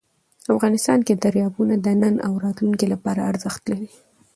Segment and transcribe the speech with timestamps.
[0.53, 3.89] افغانستان کې دریابونه د نن او راتلونکي لپاره ارزښت لري.